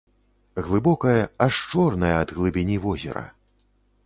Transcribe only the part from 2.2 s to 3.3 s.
ад глыбіні возера.